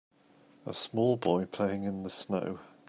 A 0.65 0.73
small 0.73 1.15
boy 1.15 1.45
playing 1.45 1.83
in 1.83 2.01
the 2.01 2.09
snow. 2.09 2.57